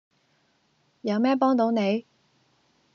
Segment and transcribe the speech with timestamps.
[1.01, 2.07] 有咩幫到你?